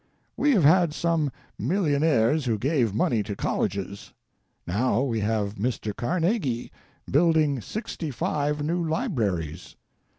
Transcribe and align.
We 0.35 0.53
have 0.53 0.63
had 0.63 0.95
some 0.95 1.31
millionaires 1.59 2.45
who 2.45 2.57
gave 2.57 2.91
money 2.91 3.21
to 3.21 3.35
colleges. 3.35 4.13
Now 4.65 5.03
we 5.03 5.19
have 5.19 5.57
Mr. 5.57 5.95
Carnegie 5.95 6.71
building 7.07 7.61
sixty 7.61 8.09
five 8.09 8.63
new 8.63 8.83
libraries. 8.83 9.75